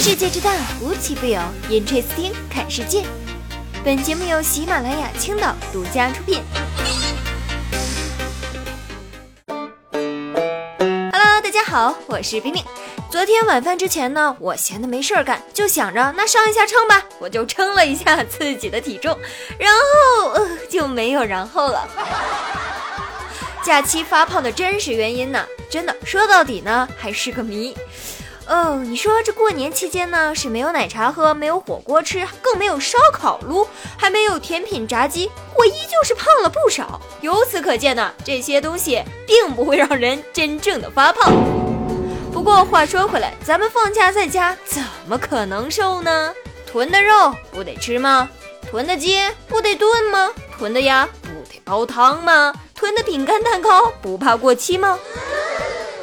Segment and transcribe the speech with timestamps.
[0.00, 0.50] 世界之大，
[0.80, 1.38] 无奇不有。
[1.68, 3.04] Interesting，看世界。
[3.84, 6.42] 本节目由喜马拉雅青岛独家出品。
[11.12, 12.64] Hello，大家好，我是冰冰。
[13.10, 19.18] 昨天晚饭之前呢，我闲的没事儿干，就想着那上一下称吧，我就称了一下自己的体重，
[19.58, 21.86] 然后呃就没有然后了。
[23.62, 27.76] 假期发胖的真实原因呢，真的说到底呢，还是个谜。
[28.52, 33.66] 哦，你说这过年期间呢，是没有奶茶喝，没有火锅吃，更没有烧烤撸，
[33.96, 37.00] 还没有甜品炸鸡，我依旧是胖了不少。
[37.22, 41.32] 由此可见呢，这些东西并不会让人真正的发胖。
[42.30, 46.34] 不过话说回来，咱们放假在家，怎么可能瘦呢？
[46.70, 48.28] 囤的肉不得吃吗？
[48.70, 50.30] 囤的鸡不得炖吗？
[50.58, 52.52] 囤的鸭不得煲汤吗？
[52.74, 54.98] 囤的饼干蛋糕不怕过期吗？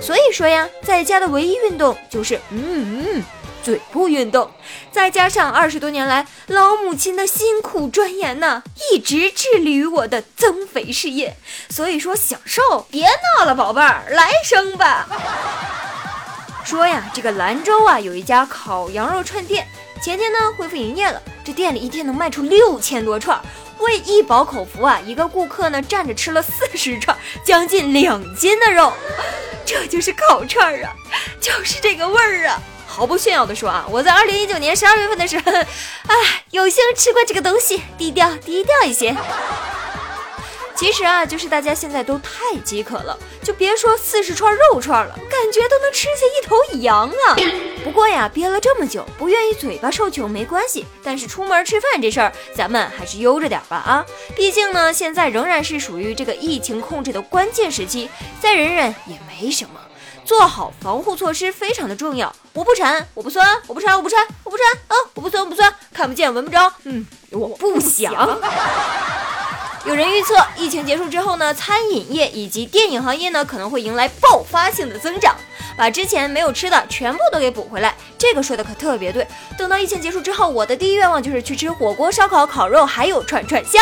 [0.00, 3.24] 所以说呀，在家的唯一运动就是嗯嗯，
[3.62, 4.50] 嘴部运动，
[4.92, 11.36] 再加上二十多年来老母亲的辛苦钻研呢，一直致力于我的增肥事业。
[11.70, 13.06] 所以说想瘦别
[13.38, 15.08] 闹了，宝贝儿，来生吧。
[16.64, 19.66] 说呀，这个兰州啊有一家烤羊肉串店，
[20.00, 23.40] 前天呢恢复营业了，这店里一天能卖出六千多串，
[23.78, 28.92] 为一饱口福啊，一个顾客呢站着吃了四十串，将近两斤的肉。
[29.66, 30.94] 这就是烤串儿啊，
[31.40, 32.62] 就是这个味儿啊！
[32.86, 39.14] 毫不炫耀的说啊，我在二零一九年十二月份的时候，哎，有幸吃过这个东西，低调低调一些。
[40.76, 47.34] 其实啊，就是大家现在都太饥渴了，就别说四十串肉串了，感觉都能吃下一头羊啊。
[47.82, 54.04] 不过呀，憋了这么久，不愿意嘴巴受穷没关系，但是出门吃饭这事儿，咱们还是悠着点吧啊。
[54.34, 58.10] 毕竟呢，现在仍然是属于这个疫情控制的关键时期，
[58.40, 59.80] 再忍忍也没什么。
[60.26, 62.34] 做好防护措施非常的重要。
[62.52, 64.96] 我不馋，我不酸，我不馋，我不馋，我不馋啊！
[65.14, 68.12] 我不酸，我不酸，看不见，闻不着，嗯，我不想。
[69.86, 75.36] 有人预测，疫情结束之后呢，餐饮业以及电影行业呢可能会迎来爆发性的增长，
[75.78, 77.94] 把之前没有吃的全部都给补回来。
[78.18, 79.24] 这个说的可特别对。
[79.56, 83.80] 等到疫情结束之后，我的第一愿望就是去吃火锅、烧烤、烤肉，还有串串香，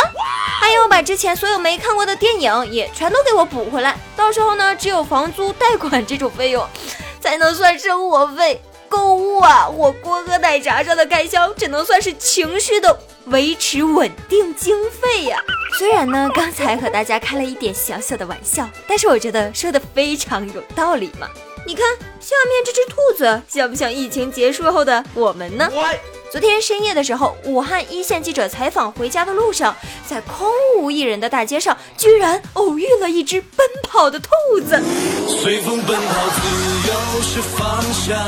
[0.60, 3.96] 还有把之前所有没看过的电影也全都给我补回来。
[4.14, 6.68] 到时候呢，只有房租、贷款这种费用
[7.18, 8.60] 才能算生活费。
[8.88, 15.42] 购物啊，火锅和奶茶上的开销只能算是情绪的维持稳定经费呀。
[15.78, 21.28] 虽然呢，刚才和大家开了一点小小的玩笑，但是我觉得说的非常有道理嘛。
[21.66, 21.84] 你看
[22.20, 25.68] 下面这只兔子，像不像疫情结束后的我们呢？
[26.34, 29.72] 昨天深夜的时候，武汉一线记者采访回家的路上，
[30.04, 30.48] 在空
[30.80, 34.28] 无一人的大街上，居然偶遇了一只奔跑的兔
[34.66, 34.82] 子。
[35.28, 38.18] 随风奔跑，自由是方向。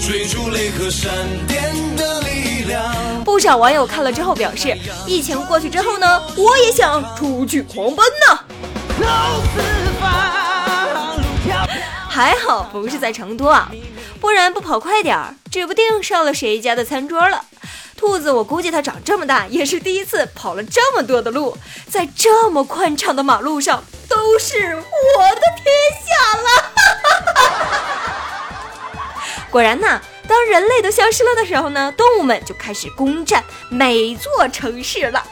[0.00, 1.10] 追逐雷和闪
[1.48, 3.24] 电的力量。
[3.24, 8.38] 不少网友看了之后表示，疫情过去之后呢，我也想出去狂奔呢。
[12.08, 13.70] 还好不是在成都啊，
[14.20, 17.44] 不然不跑快点儿，指不定上了谁家的餐桌了。
[17.96, 21.56] 兔子，我估计它长这么大也是第一次跑了这么多的路，
[21.88, 24.82] 在这么宽敞的马路上，都是我
[25.34, 25.66] 的天
[26.06, 26.48] 下了。
[29.50, 35.24] 果然呐，当人类都消失了的时候呢，动物们就开始攻占每座城市了。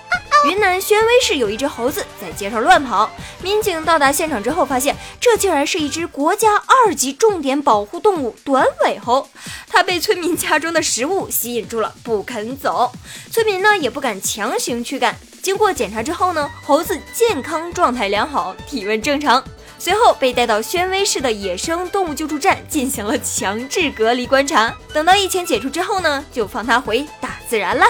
[0.44, 3.10] 云南宣威市有一只猴子在街上乱跑，
[3.46, 9.28] 民警到达现场之后发现，这竟然是一只国家二级重点保护动物短尾猴。
[9.68, 12.90] 它被村民家中的食物吸引住了，不肯走。
[13.30, 15.14] 村民呢也不敢强行驱赶。
[15.40, 19.40] 经过检查之后呢，猴子健康状态良好，体温正常。
[19.78, 24.74] 随后被带到宣威市的野生动物救助站进行了强制隔离观察。
[24.92, 27.86] 等到疫情解除之后呢，就放它回大自然了。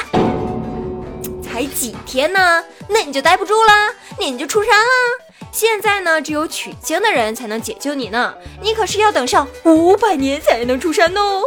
[1.43, 3.73] 才几天呢，那你就待不住了，
[4.21, 5.26] 那你就出山了。
[5.57, 11.45] 现在呢，只有取经的人才能解救你呢，你可是要等上五百年才能出山哦。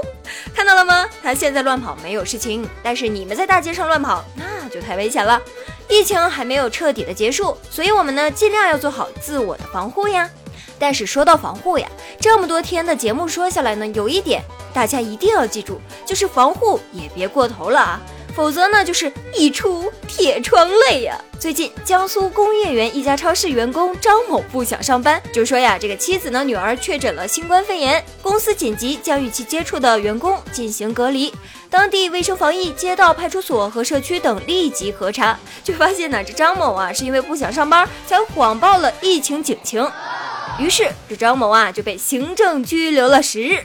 [0.52, 1.08] 看到了吗？
[1.22, 5.40] 他现在乱跑没有事情，但是你们在大街上乱跑，那就太危险了。
[5.88, 10.28] 疫情还没有彻底的结束，所以我们呢尽量要做好自我的防护呀。
[10.80, 11.88] 但是说到防护呀，
[12.20, 14.42] 这么多天的节目说下来呢，有一点
[14.74, 18.02] 大家一定要记住，就是防护也别过头了啊。
[18.36, 21.20] 否则呢，就是一出铁窗泪呀。
[21.40, 31.34] 最近，江苏工业园一家超市员工张某不想上班，就说呀，这个妻子呢，女儿确诊了新冠肺炎，公司紧急将与其接触的员工进行隔离。
[31.70, 39.90] 当地卫生防疫、街道派出所和社区等立即核查，却发现呢，这张某啊，是因为不想上班，才谎报了疫情警情。
[40.60, 43.64] 于是，这张某啊，就被行政拘留了十日。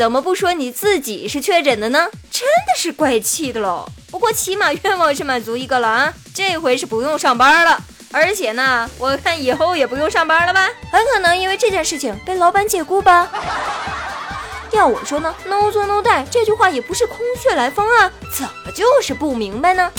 [0.00, 2.08] 怎么不说你自己是确诊的呢？
[2.30, 3.86] 真的是怪气的喽。
[4.10, 7.78] 不过起码愿望是满足一个了啊，这回是不用上班了。
[8.10, 10.70] 而且呢，我看以后也不用上班了吧？
[10.90, 13.28] 很可能因为这件事情被老板解雇吧。
[14.72, 19.92] 要我说呢，no 做 no die 这句话也不是空穴来风啊，怎么就是不明白呢？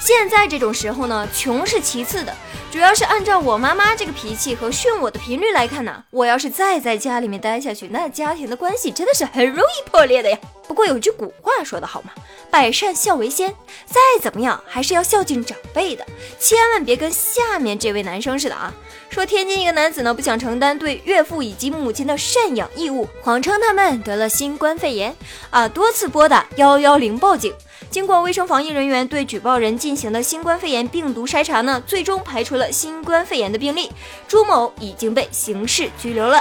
[0.00, 2.34] 现在这种时候呢，穷是其次的，
[2.70, 10.38] 主要是按照我妈妈这个脾气和训我的频率来看呢，我要是再在家里面待下去，那家庭的关系真的是很容易破裂的呀。
[10.68, 12.10] 不过有句古话说得好嘛，
[12.50, 13.50] 百善孝为先，
[13.86, 16.06] 再怎么样还是要孝敬长辈的，
[16.38, 18.72] 千万别跟下面这位男生似的啊，
[19.08, 25.14] 说天津一个男子呢不想承担对岳父以及母亲的赡养义务，谎称他们得了新冠肺炎
[25.50, 27.52] 啊，多次拨打幺幺零报警。
[27.90, 33.90] 经过卫生防疫人员对举报人进行的新冠肺炎病毒筛查呢，最终排除了新冠肺炎的病例。
[34.26, 36.38] 朱某已经被刑事拘留了。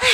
[0.00, 0.08] 唉，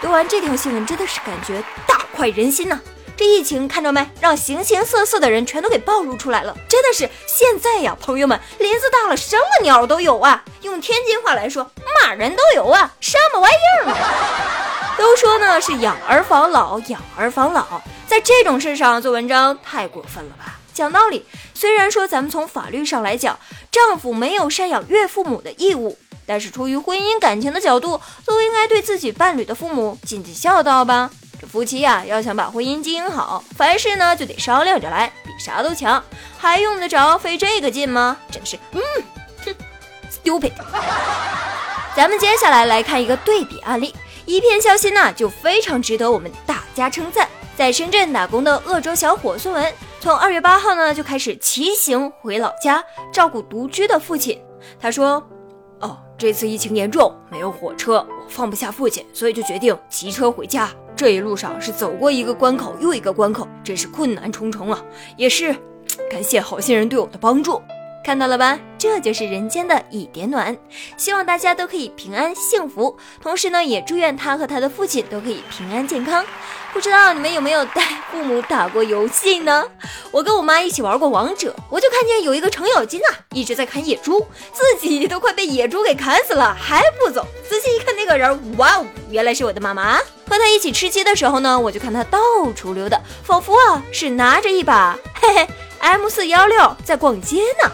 [0.00, 2.80] 读完这条新闻真的是感觉大快人心呐！
[3.14, 6.56] 这疫情看着没，让形形色色的人全都给暴露出来了。
[6.68, 10.42] 真的是现在呀，朋友们，林子大了，什么鸟都有啊！
[10.62, 11.62] 用天津话来说，
[12.02, 13.54] 嘛人都有啊，什么玩意
[13.84, 14.61] 儿？
[15.02, 17.82] 都说呢是养儿防老，养儿防老。
[18.06, 20.60] 在这种事上做文章太过分了吧？
[20.72, 23.36] 讲道理，虽然说咱们从法律上来讲，
[23.72, 31.10] 丈夫没有赡养岳父母的义务，但是出于婚姻感情的角度，都应该对自己伴侣的父母尽尽孝道吧。
[31.40, 36.00] 这夫妻呀，要想把婚姻经营好，凡事呢就得商量着来，比啥都强，
[36.38, 38.16] 还用得着费这个劲吗？
[38.30, 38.80] 真是，嗯，
[39.44, 39.54] 哼
[40.08, 40.52] ，stupid。
[41.96, 43.94] 咱们接下来来看一个对比案例，
[44.26, 47.28] 一片孝心呐，就非常值得我们大家称赞。
[47.56, 52.82] 在深圳打工的鄂州小伙孙文，从二月八号呢就开始骑行回老家
[53.12, 54.40] 照顾独居的父亲。
[54.80, 55.22] 他说
[55.80, 60.70] ：“哦，这次疫情严重，没有火车，我放不下父亲，所以就决定骑车回家。
[60.96, 64.82] 这一路上是走过一个关口又一个关口，真是困难重重啊！
[65.16, 65.54] 也是
[66.10, 67.60] 感谢好心人对我的帮助。”
[68.04, 70.56] 看到了吧，这就是人间的一点暖。
[70.96, 76.24] 希望大家都可以平安幸福，同时呢，也祝愿他和他的父亲都可以平安健康。
[76.72, 79.64] 不知道你们有没有带父母打过游戏呢？
[80.10, 87.24] 我跟我妈一起玩过王者，我就看见有一个程咬金啊，一直在砍野猪，自己都快被野猪给砍死了，还不走。
[87.48, 89.98] 仔细一看那个人，哇哦，原来是我的妈妈。
[90.28, 92.18] 和他一起吃鸡的时候呢，我就看他到
[92.56, 95.48] 处溜达，仿佛啊是拿着一把嘿嘿。
[95.82, 97.68] M 四幺六在逛街呢，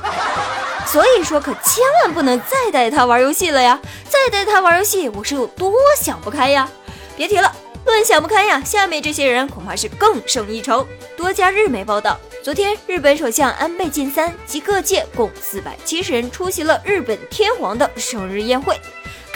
[0.86, 3.78] 所以说可千万不能再带他玩游戏了呀！
[4.08, 6.66] 再带他玩游戏，我是有多想不开呀！
[7.18, 10.88] 别提了，论想不开呀，下面这些人恐怕是更胜一筹。
[11.18, 18.80] 多家日媒报道，昨天日本首相安倍晋三及各界共四百七十人出席了日本天皇的生日宴会。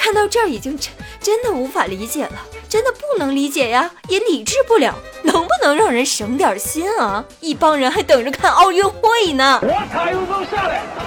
[0.02, 0.90] 看到这儿已经真
[1.20, 2.32] 真的无法理解了。
[2.68, 7.24] 真的不能理解呀，也理智不了，能不能让人省点心啊？
[7.38, 9.62] 一帮人还等着看奥运会呢。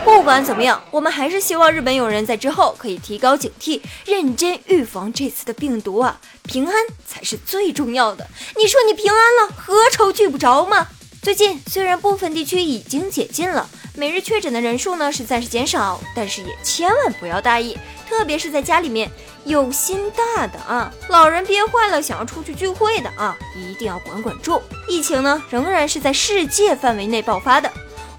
[0.06, 6.18] 不管怎么样，我们还是希望日本友人在之后可以提高警惕，认真预防这次的病毒啊！
[6.44, 6.74] 平安
[7.06, 8.26] 才是最重要的。
[8.56, 10.88] 你说你平安了，何愁聚不着吗？
[11.26, 17.76] 最近虽然部分地区已经解禁了，每日确诊的人数呢是暂时减少，但是也千万不要大意，
[18.08, 19.10] 特别是在家里面。
[19.44, 24.62] 有心大的啊，老人憋坏了想要出去聚会的啊，一定要管管住。
[24.88, 27.72] 疫情呢仍然是在世界范围内爆发的，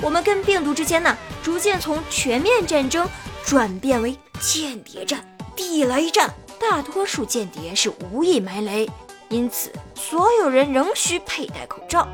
[0.03, 3.09] 我们跟病毒之间呢逐渐从全面战争
[3.45, 6.35] 转变为间谍战、地雷战。
[6.59, 8.91] 大多数间谍是无意埋雷，
[9.29, 12.09] 因此所有人仍需佩戴口罩。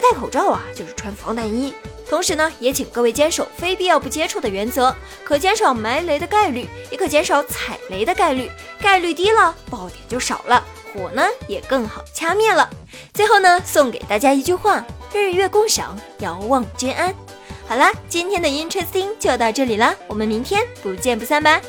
[0.00, 1.72] 戴口罩啊，就是穿防弹衣。
[2.08, 8.50] 同时呢，也请各位坚守非必要不接触的原则，可减少埋雷的概率，也可减少踩雷的概率。
[8.80, 10.64] 概率低了，爆点就少了，
[10.94, 12.68] 火呢也更好掐灭了。
[13.12, 17.14] 最后呢，送给大家一句话：日月共赏，遥望君安。
[17.66, 21.60] 好啦，今天的 Interesting 就到这里啦，我们明天不见不散吧。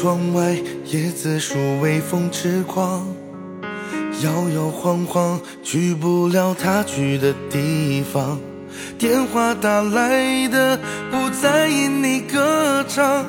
[0.00, 0.56] 窗外
[0.92, 3.06] 椰子树微风痴狂，
[4.22, 8.40] 摇摇晃晃去不了他去的地方。
[8.98, 10.78] 电话打来的
[11.10, 13.26] 不再因你歌唱，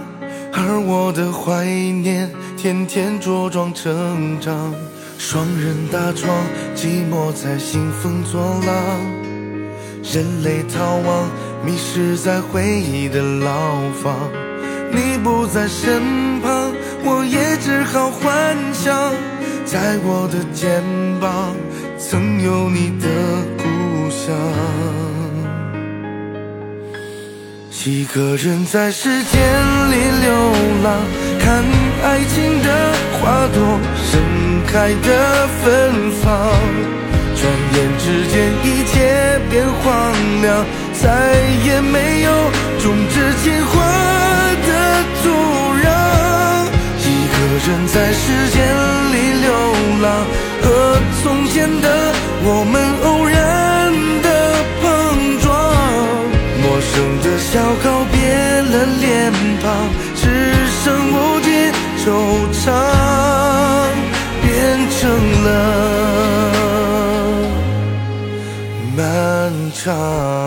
[0.54, 4.74] 而我的怀念天天茁壮成长。
[5.18, 6.34] 双人大床，
[6.74, 8.72] 寂寞在兴风作浪，
[10.02, 11.30] 人类逃亡，
[11.66, 13.52] 迷失在回忆的牢
[14.02, 14.16] 房。
[14.94, 19.14] 你不在身旁，我也只好幻想，
[19.66, 20.84] 在我的肩
[21.20, 21.56] 膀
[21.98, 23.08] 曾有你的
[23.58, 24.36] 故乡。
[27.84, 29.42] 一个人在时间
[29.90, 30.32] 里流
[30.84, 31.02] 浪，
[31.40, 31.64] 看
[32.04, 34.22] 爱情的花朵盛
[34.68, 35.66] 开的芬
[36.22, 36.30] 芳，
[37.36, 37.42] 转
[37.74, 41.34] 眼之间一切变荒凉，再
[41.66, 42.32] 也没有
[42.80, 43.74] 种植情花
[47.68, 48.60] 人在时间
[49.14, 49.54] 里流
[50.02, 50.26] 浪，
[50.64, 51.88] 和从前的
[52.44, 53.40] 我们偶然
[54.24, 54.28] 的
[54.82, 54.84] 碰
[55.40, 55.50] 撞，
[56.64, 56.92] 陌生
[57.22, 58.18] 的笑告别
[58.64, 59.66] 了脸庞，
[60.16, 60.22] 只
[60.84, 61.50] 剩无尽
[62.04, 62.08] 惆
[62.52, 62.66] 怅，
[64.42, 64.50] 变
[64.90, 65.00] 成
[65.44, 65.48] 了
[68.98, 69.00] 漫
[69.76, 70.41] 长。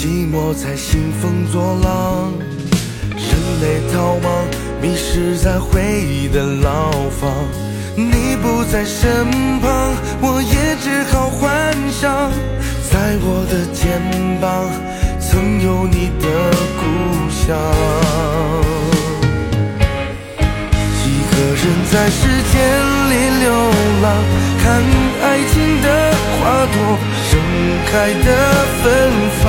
[0.00, 2.32] 寂寞在兴风作浪，
[3.18, 3.28] 人
[3.60, 4.46] 类逃亡，
[4.80, 6.90] 迷失在回忆的牢
[7.20, 7.30] 房。
[7.94, 9.30] 你不在身
[9.60, 9.92] 旁，
[10.22, 12.32] 我也只好幻想，
[12.90, 14.00] 在我的肩
[14.40, 14.70] 膀
[15.20, 16.24] 曾有你的
[16.80, 16.82] 故
[17.28, 17.54] 乡。
[21.04, 22.56] 一个人在时间
[23.10, 23.52] 里流
[24.00, 24.16] 浪，
[24.62, 24.64] 看
[25.20, 25.86] 爱情的
[27.90, 28.28] 开的
[28.82, 28.84] 芬
[29.42, 29.44] 芳。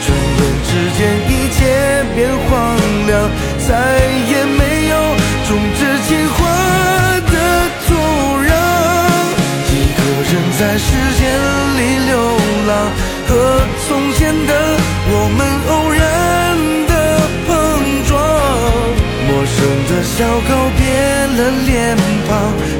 [0.00, 1.58] 转眼之间，一切
[2.14, 2.50] 变荒
[3.06, 3.12] 凉，
[3.66, 3.68] 再
[4.30, 4.92] 也没有
[5.46, 6.36] 种植情花
[7.20, 7.34] 的
[7.86, 7.88] 土
[8.40, 8.48] 壤。
[9.68, 10.88] 一个人在时
[11.18, 11.22] 间
[11.76, 12.12] 里流
[12.66, 12.70] 浪，
[13.28, 13.30] 和
[13.86, 14.50] 从前的
[15.10, 15.38] 我们
[15.68, 16.00] 偶然
[16.88, 16.92] 的
[17.46, 17.48] 碰
[18.06, 18.10] 撞。
[19.28, 19.56] 陌生
[19.88, 20.14] 的笑
[20.48, 20.80] 告别
[21.36, 21.96] 了脸
[22.28, 22.30] 庞，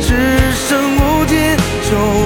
[0.01, 0.09] 只
[0.55, 1.37] 剩无尽
[1.91, 2.26] 惆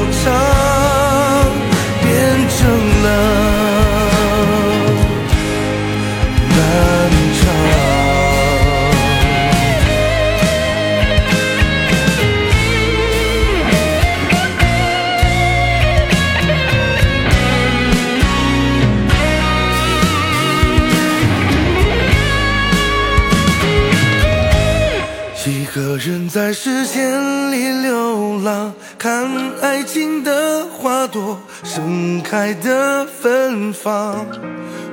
[26.02, 29.28] 人在时间里流浪看
[29.60, 34.26] 爱情的花朵盛开的芬芳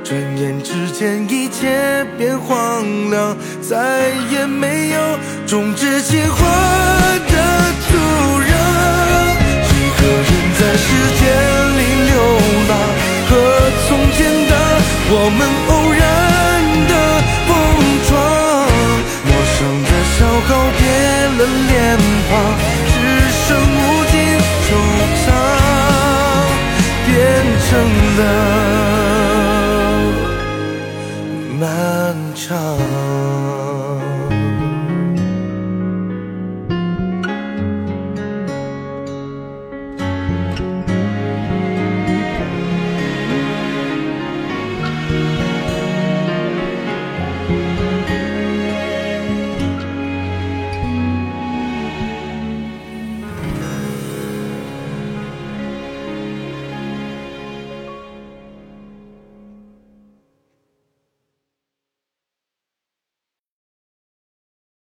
[0.03, 4.99] 转眼之间一切变荒凉再也没有
[5.45, 7.95] 种植鲜花的土
[8.41, 8.51] 壤
[9.63, 11.27] 一个人在时间
[11.77, 12.21] 里流
[12.67, 12.77] 浪
[13.29, 14.55] 和从前的
[15.09, 15.66] 我们。
[22.29, 22.76] apart